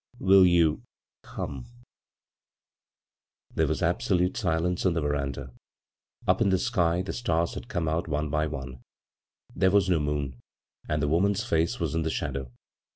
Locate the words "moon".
9.99-10.39